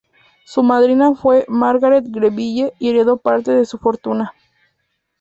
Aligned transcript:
Su 0.45 0.63
madrina 0.63 1.13
fue 1.13 1.45
Margaret 1.47 2.03
Greville 2.07 2.73
y 2.79 2.89
heredó 2.89 3.17
parte 3.17 3.51
de 3.51 3.65
su 3.67 3.77
fortuna. 3.77 4.33